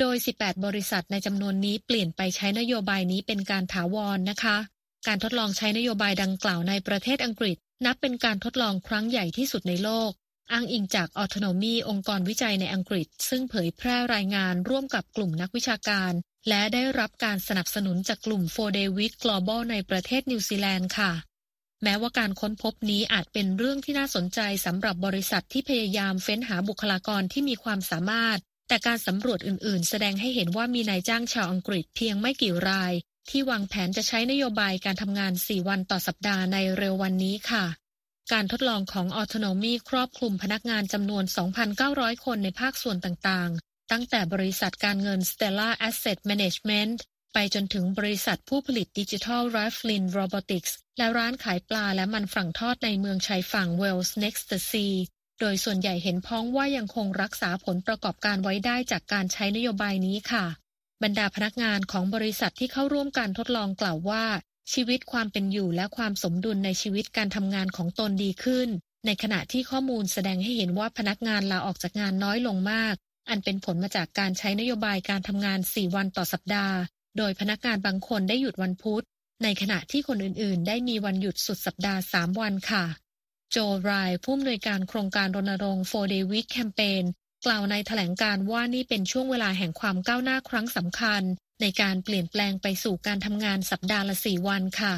[0.00, 4.56] โดย 18 บริษัทในจำนวนนี้เปลี่ยนไปใช้นโยบายนี้เป็นการถาวรนะคะ
[5.06, 10.10] การทดลองใช้นโยบายดังกล่าวในประเทศอังกฤษ นับเป็นการทดลองครั้งใหญ่ที่สุดในโลก
[10.52, 16.12] อ้างอิงจาก Autonomy องค์กรวิจัยในอังกฤษ ซึ่งเผยแพร่รายงานร่วมกับกลุ่มนักวิชาการ
[16.48, 21.12] และได้รับการสนับสนุนจากกลุ่ม4 Day Week Global ในประเทศนิวซีแลนด์ค่ะ
[21.82, 32.92] แม้ว่าการค้นพบนี้อาจเป็นเรื่องที่น่าสนใจสำหรับบริษัทที่พยายามเฟ้นหาบุคลากรที่มีความสามารถ แต่การสำรวจอื่น ๆ แสดงให้เห็นว่ามีนายจ้างชาวอังกฤษเพียงไม่กี่ราย
[33.30, 37.64] ที่วางแผนจะใช้นโยบายการทำงาน 4 วันต่อสัปดาห์ในเร็ววันนี้ค่ะ
[38.32, 41.24] การทดลองของ Autonomy ครอบคลุมพนักงานจำนวน
[41.74, 46.96] 2,900 คนในภาคส่วนต่าง ๆ ตั้งแต่บริษัทการเงิน Stella Asset Management
[47.32, 54.94] ไปจนถึงบริษัทผู้ผลิตดิจิทัล r a f l i n Robotics และร้านขายปลาและมันฝรั่งทอดในเมืองชายฝั่ง Wales Next the Sea
[55.44, 60.44] โดยส่วนใหญ่เห็นพ้องว่ายังคงรักษาผลประกอบการไว้ได้จากการใช้นโยบายนี้ค่ะ
[61.02, 64.24] บรรดาพนักงานของบริษัทที่เข้าร่วมการทดลองกล่าวว่า
[64.72, 68.68] ชีวิตความเป็นอยู่และความสมดุลในชีวิตการทำงานของตนดีขึ้น
[69.06, 72.94] ในขณะที่ข้อมูลแสดงให้เห็นว่าพนักงานลาออกจากงานน้อยลงมาก
[73.28, 76.76] อันเป็นผลมาจากการใช้นโยบายการทำงาน 4 วันต่อสัปดาห์
[77.18, 79.04] โดยพนักงานบางคนได้หยุดวันพุธ
[79.42, 82.84] ในขณะที่คนอื่นๆ ได้มีวันหยุดสุดสัปดาห์ 3 วันค่ะ
[83.54, 83.92] โจไร
[84.24, 87.04] ผู้อำนวยการโครงการรณรงค์ 4 Day Week Campaign
[87.46, 91.22] กล่าวในแถลงการว่านี่เป็นช่วงเวลาแห่งความก้าวหน้าครั้งสำคัญ
[91.60, 94.94] ในการเปลี่ยนแปลงไปสู่การทำงานสัปดาห์ละ4วันค่ะ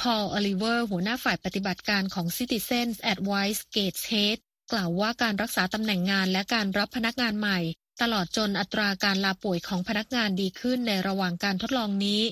[0.00, 4.38] พอลอลิเวอร์หัวหน้าฝ่ายปฏิบัติการของ Citizens Advice Gateshead
[4.72, 7.58] กล่าวว่าการรักษาตำแหน่งงานและการรับพนักงานใหม่
[8.02, 12.22] ตลอดจนอัตราการลาป่วยของพนักงานดีขึ้นในระหว่างการทดลองนี้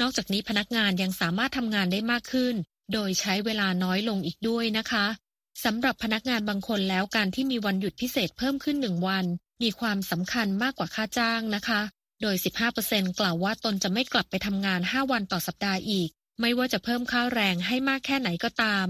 [0.00, 2.54] นอกจากนี้พนักงานยังสามารถทำงานได้มากขึ้น
[2.92, 5.06] โดยใช้เวลาน้อยลงอีกด้วยนะคะ
[5.64, 9.24] สำหรับพนักงานบางคนแล้วการที่มีวันหยุดพิเศษเพิ่มขึ้นหนึ่งวัน
[9.62, 11.80] มีความสำคัญมากกว่าค่าจ้างนะคะ
[12.22, 12.36] โดย
[12.76, 16.08] 15%กล่าวว่าตนจะไม่กลับไปทำงาน 5 วันต่อสัปดาห์อีก
[16.40, 18.86] ไม่ว่าจะเพิ่มค่าแรงให้มากแค่ไหนก็ตาม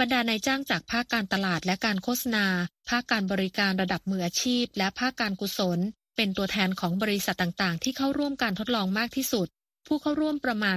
[0.00, 2.46] บรรดานายจ้างจากภาคการตลาดและการโฆษณา
[2.88, 5.78] ภาคการบริการระดับมืออาชีพ และภาคการกุศล
[6.16, 9.48] เป็นตัวแทนของบริษัทต่างๆ ที่เข้าร่วมการทดลองมากที่สุด
[9.86, 10.76] ผู้เข้าร่วมประมาณ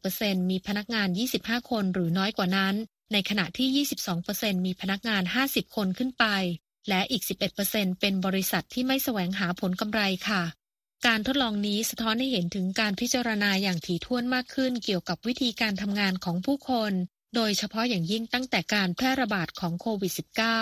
[0.00, 2.74] 66%มีพนักงาน 25 คนหรือน้อยกว่านั้น
[3.12, 3.86] ในขณะที่
[4.22, 6.24] 22%มีพนักงาน 50 คนขึ้นไป
[6.88, 7.22] และอีก
[7.62, 10.42] 11%เป็นบริษัทที่ไม่แสวงหาผลกำไรค่ะ
[11.06, 16.92] การทดลองนี้สะท้อนให้เห็นถึงการพิจารณาอย่างถี่ถ้วนมากขึ้นเกี่ยวกับวิธีการทำงานของผู้คน
[17.34, 20.12] โดยเฉพาะอย่างยิ่งตั้งแต่การแพร่ระบาดของโควิด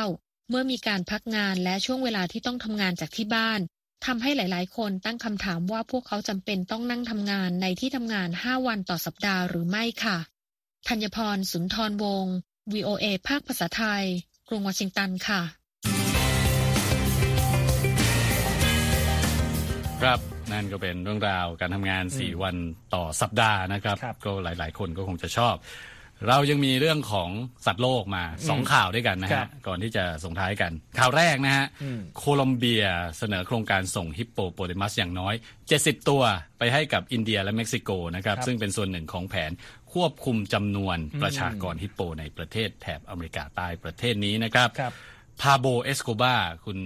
[0.01, 3.61] -19 เมื่อมีการพักงานและช่วงเวลาที่ต้องทำงานจากที่บ้าน
[4.07, 10.19] ทำให้หลาย ๆ คนตั้งคำถามว่าพวกเขาจำเป็นต้องนั่งทำงานในที่ทำงาน 5 วันต่อสัปดาห์หรือไม่ค่ะ
[10.89, 12.35] ธัญพรสุนทรวงศ์
[12.73, 14.05] VOA ภาคภาษาไทย
[14.49, 15.41] กรุงวอชิงตันค่ะ
[20.03, 20.21] ครับ
[20.53, 22.57] นั่นก็เป็นเรื่องราวการทำงาน 4 วัน
[22.95, 25.55] ต่อสัปดาห์นะครับครับก็หลาย ๆ คนก็คงจะชอบ
[26.29, 27.31] เรายังมีเรื่องของ
[27.67, 32.85] สัตว์โลกมาสองข่าวด้วยกันนะฮะครับก่อนที่จะส่งท้ายกัน ข่าวแรกนะฮะอืม โคลอมเบีย
[33.19, 35.35] เสนอโครงการส่งฮิปโปโปเตมัสอย่างน้อย
[35.73, 36.23] 70 ตัว
[36.59, 39.51] ไปให้กับอินเดียและเม็กซิโกนะครับครับ ซึ่งเป็นส่วนหนึ่งของแผน
[39.93, 44.95] ควบคุมจำนวนประชากรฮิปโปในประเทศแถบอเมริกาใต้ประเทศนี้นะครับ ครับ
[45.41, 46.79] พาโบลเอสโกบาร์คุณ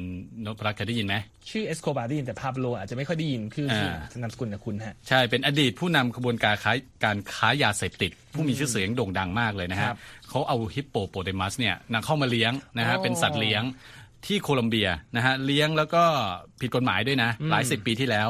[0.45, 1.15] นพรัตน์เคยได้ยินไหม
[1.51, 6.73] ชื่อเอสโคบาร์ได้ยินแต่พาโบลอาจจะไม่ค่อยได้ยินคือชื่ออ่านามสกุลนะคุณฮะ ใช่ เป็นอดีตผู้นำขบวนการค้า
[7.05, 9.97] การค้ายาเสพติด ผู้มีชื่อเสียงโด่งดังมากเลยนะฮะครับ
[10.29, 13.63] เขาเอาฮิปโปโปเตมัสเนี่ยนำเข้ามาเลี้ยงนะฮะโอ้เป็นสัตว์เลี้ยง
[14.27, 16.03] ที่โคลอมเบียนะฮะเลี้ยงแล้วก็
[16.61, 18.29] ผิดกฎหมายด้วยนะ หลายสิบปีที่แล้ว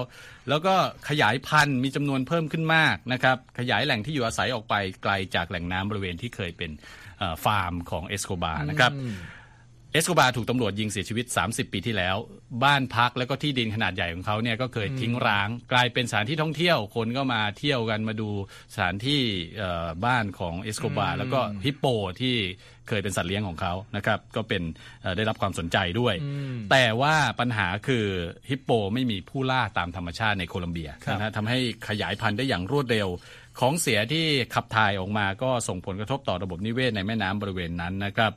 [0.49, 0.75] แล้วก็
[1.09, 6.71] ขยายพันธุ์มีจำนวนเพิ่มขึ้นมากนะครับขยายแหล่งที่อยู่อาศัยออกไปไกลจากแหล่งน้ำบริเวณที่เคยเป็น
[7.19, 8.93] เอ่อฟาร์มของเอสโคบาร์นะครับ
[9.97, 12.17] เอสโกบาร์ถูกตำรวจยิงเสียชีวิต 30 ปีที่แล้ว
[12.65, 18.29] บ้านพักแล้วก็ที่ดินขนาดใหญ่ของเขาเนี่ยก็เคยทิ้งร้าง กลายเป็นสถานที่ท่องเที่ยว คนก็มาเที่ยวกันมาดู
[18.73, 19.21] สถานที่
[19.59, 21.87] เอ่อบ้านของเอสโกบาร์แล้วก็ฮิปโป
[22.21, 22.35] ที่
[22.89, 24.63] เคยเป็นสัตว์เลี้ยงของเขานะครับก็เป็น
[25.03, 26.15] เอ่อได้รับความสนใจด้วย
[26.71, 28.05] แต่ว่าปัญหาคือ
[28.51, 33.09] ฮิปโปไม่มีผู้ล่าตามธรรมชาติในโคลอมเบียครับนะฮะทำให้ขยายพันธุ์ได้อย่างรวดเร็ว
[33.61, 38.33] ของเสียที่ขับถ่ายออกมาก็ส่งผลกระทบต่อระบบนิเวศในแม่น้ำบริเวณนั้นนะครับ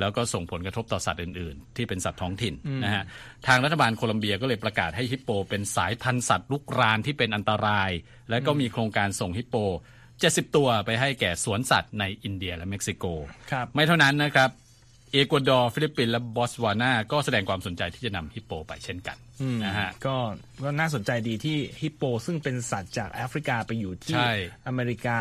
[0.00, 2.54] แล้วก็ส่งผลกระทบต่อสัตว์อื่น ๆ ที่เป็นสัตว์ท้องถิ่น
[2.84, 3.04] นะฮะ
[3.46, 7.90] ทางรัฐบาลโคลอมเบียก็เลยประกาศให้ฮิปโป เป็นสายพันธุ์สัตว์ลุกรานที่เป็นอันตราย
[8.30, 9.56] และก็มีโครงการส่งฮิปโป
[10.06, 13.04] 70 ตัวไปให้แก่สวนสัตว์ในอินเดียและเม็กซิโก
[13.50, 14.50] ครับไม่เท่านั้นนะครับ
[15.12, 19.16] เอกวาดอร์ ฟิลิปปินส์และบอตสวานา ก็แสดงความสนใจที่จะนำฮิปโปไปเช่นกัน
[19.64, 20.16] นะฮะก็
[20.64, 24.32] ก็น่าสนใจดีที่ฮิปโป ซึ่งเป็นสัตว์จากแอฟริกาไปอยู่ที่ใช่
[24.66, 25.18] อเมริกา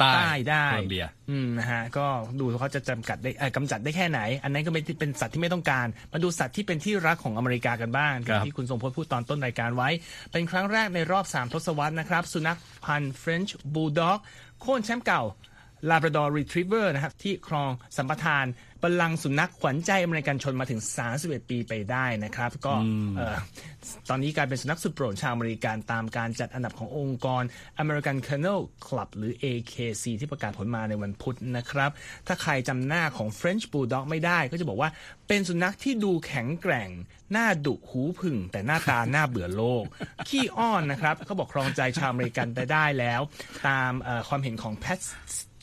[0.00, 2.06] ใต้ได้โคลอมเบียอืมนะฮะก็
[2.38, 9.88] ดูเขาจะจำกัดได้เอ่อกำจัดได้แค่ไหน อันนั้นก็ไม่เป็นสัตว์ที่ไม่ต้องการ มาดูสัตว์ที่เป็นที่รักของอเมริกากันบ้างครับ ที่คุณทรงพจน์พูดตอนต้นรายการไว้
[10.32, 14.18] เป็นครั้งแรกในรอบ 3 ทศวรรษนะครับ สุนัขพันธุ์ French Bulldog
[14.60, 15.22] โค่นแชมป์เก่า
[15.90, 18.44] Labrador Retriever นะครับที่ครองสัมปทาน
[18.82, 20.80] บัลลังก์สุนัขขวัญใจอเมริกันชนมาถึง
[21.16, 22.74] 31 ปีไปได้นะครับ ก็
[23.16, 23.36] เอ่อ
[24.08, 27.42] ตอนนี้กลายเป็นสุนัขสุดโปรดชาวอเมริกันตามการจัดอันดับขององค์กร
[27.82, 31.90] American Kennel Club หรือ AKC ที่ประกาศผลมาในวันพุธนะครับ
[32.26, 34.90] ถ้าใครจำหน้าของ French Bulldog ไม่ได้ก็จะบอกว่า
[35.28, 36.90] เป็นสุนัขที่ดูแข็งแกร่ง
[37.32, 39.84] หน้าดุหูผึ่ง แต่หน้าตาหน้าเบื่อโลก
[40.28, 43.20] ขี้อ้อนนะครับเขาบอกครองใจชาวอเมริกันไปได้แล้ว
[43.68, 45.00] ตามเอ่อความเห็นของ Pat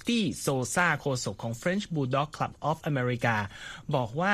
[0.08, 3.36] ตี้โซซาโคศกของ French Bulldog Club of America
[3.96, 4.34] บอกว่า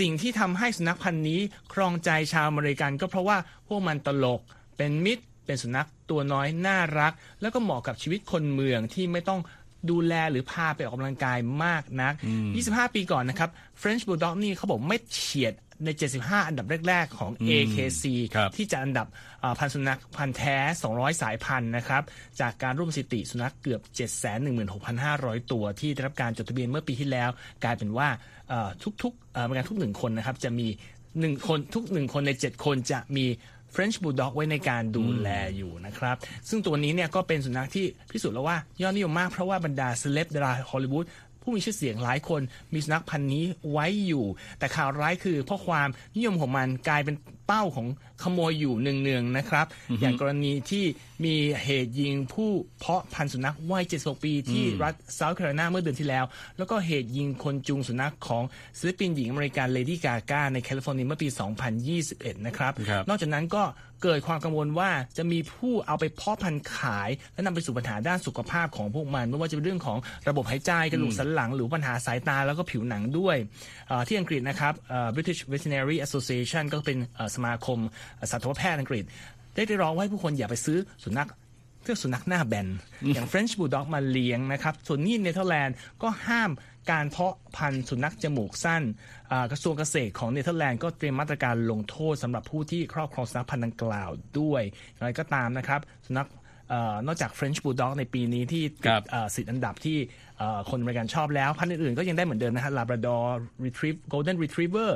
[0.00, 1.40] สิ่งที่ทำให้สุนัขพันธุ์นี้
[1.72, 3.36] ครองใจชาวอเมริกันก็เพราะว่า
[3.66, 4.40] พวกมันตลก
[4.76, 9.40] เป็นมิตร เป็นสุนัขตัวน้อยน่ารัก แล้วก็เหมาะกับชีวิตคนเมืองที่ไม่ต้อง
[9.90, 12.14] ดูแลหรือพาไปออกกำลังกายมากนัก
[12.54, 15.88] 25 ปีก่อนนะครับ French Bulldog นี่เขาบอกไม่เฉียด ใน
[16.20, 19.06] 75 อันดับแรก ๆ ของ AKC ครับที่จะอันดับ
[19.42, 20.56] อ่าพันธุ์สุนัขพันธุ์แท้
[20.90, 22.02] 200 สายพันธุ์นะครับ
[22.40, 23.80] จากการร่วมสถิติสุนัขเกือบ
[24.66, 27.30] 716,500 ตัวที่ได้รับการจดทะเบียนเมื่อปีที่แล้ว
[27.64, 28.08] กลายเป็นว่า
[28.48, 28.68] เอ่อ
[29.02, 30.66] ทุกๆเอ่อประมาณทุกหนึ่งคนนะครับจะมี
[31.20, 33.26] หนึ่งคนทุกหนึ่งคนใน 7 คนจะมี
[33.74, 36.16] French Bulldog ไว้ในการดูแลอยู่นะครับ
[36.48, 41.06] ซึ่งตัวนี้เนี่ยก็เป็นสุนัขที่พิสูจน์แล้วว่ายอดนิยมมากเพราะว่าบรรดาเซเลบดาราฮอลลีวูด
[41.42, 42.40] ผู้มีชื่อเสียงหลายคน
[42.72, 44.24] มีสุนัขพันธุ์นี้ไว้อยู่
[44.58, 47.86] แต่ข่าวร้ายคือเพราะความนิยมของมันกลายเป็นเป้าของ
[48.22, 49.66] ขโมยอยู่เนืองๆนะครับ
[50.00, 50.84] อย่างกรณีที่
[51.24, 56.24] มีเหตุยิงผู้เพาะพันธุ์สุนัขวัย76 ปีที่รัฐเซาท์แคโรไลนาเมื่อเดือนที่แล้ว
[56.58, 58.44] แล้วก็เหตุยิงคนจูงสุนัขของ
[58.78, 61.28] ศิลปินหญิงอเมริกันเลดี้กาก้าในแคลิฟอร์เนียเมื่อปี
[61.86, 63.64] 2021 นะครับครับนอกจากนั้นก็
[64.04, 73.36] เกิดความกังวลว่าจะมีผู้เอาไปเพาะพันธุ์ขาย และนำไปสู่ปัญหาด้านสุขภาพของพวกมัน ไม่ว่าจะเป็นเรื่องของระบบหายใจกระดูกสันหลัง หรือปัญหาสายตาแล้วก็ผิวหนังด้วย
[73.88, 77.78] เอ่อที่อังกฤษนะครับเอ่อ British Veterinary Association ก็เป็นเอ่อสมาคม
[78.30, 79.04] สัตวแพทย์อังกฤษ
[79.54, 81.28] ได้ได้ร้องว่าให้ผู้คนอย่าไปซื้อสุนัข
[81.82, 82.68] เพื่อสุนัขหน้าแบน
[83.14, 86.50] อย่าง French Bulldog มาเลี้ยงนะครับ ส่วนนี้เนเธอร์แลนด์ก็ห้าม
[86.90, 88.82] การเพาะพันธุ์สุนัขจมูกสั้น
[89.30, 96.28] อ่ากระทรวงเกษตรของเนเธอร์แลนด์ก็เตรียมมาตรการลงโทษสำหรับผู้ที่ครอบครองสุนัขพันธุ์ดังกล่าวด้วยอย่างไรก็ตามนะครับ สุนัข
[96.68, 99.98] เอ่อนอกจาก French Bulldog ในปีนี้ที่ติคระดับเอ่อสิทธิ์อันดับที่
[100.38, 103.24] เอ่อคนอเมริกันชอบแล้ว พันธุ์อื่นๆก็ยังได้เหมือนเดิมนะฮะ Labrador
[103.64, 104.90] Retriever Golden Retriever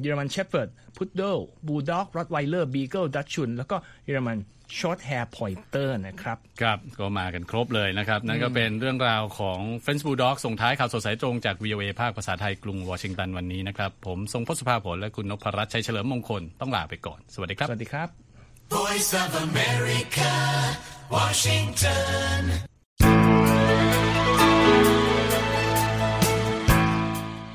[0.00, 4.38] เยอรมัน Shepherd Poodle Bulldog Rottweiler Beagle Dachshund แล้วก็เยอรมัน
[4.78, 18.08] Shorthaired Pointer นะครับครับก็มากันครบเลยนะครับ นั่นก็เป็นเรื่องราวของ French Bulldog ส่งท้ายข่าวสดสายตรงจาก VOA ภาคภาษาไทยกรุงวอชิงตันวันนี้นะครับ ผมทรงพศภาผลและคุณนพรัตน์ชัยเฉลิมมงคลต้องลาไปก่อน สวัสดีครับ สวัสดีครับ
[18.68, 20.32] Voice of America,
[21.08, 22.40] Washington.